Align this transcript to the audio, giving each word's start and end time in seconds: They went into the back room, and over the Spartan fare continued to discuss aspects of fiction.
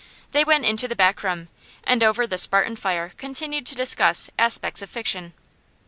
They 0.31 0.43
went 0.43 0.65
into 0.65 0.87
the 0.87 0.95
back 0.95 1.21
room, 1.21 1.47
and 1.83 2.03
over 2.03 2.25
the 2.25 2.39
Spartan 2.39 2.75
fare 2.75 3.11
continued 3.17 3.67
to 3.67 3.75
discuss 3.75 4.31
aspects 4.39 4.81
of 4.81 4.89
fiction. 4.89 5.33